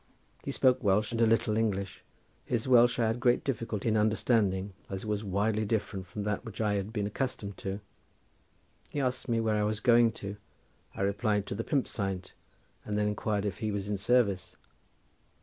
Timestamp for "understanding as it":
3.95-5.07